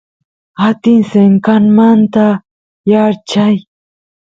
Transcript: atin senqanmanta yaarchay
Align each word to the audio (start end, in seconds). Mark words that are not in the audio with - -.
atin 0.67 0.99
senqanmanta 1.11 2.25
yaarchay 2.91 3.55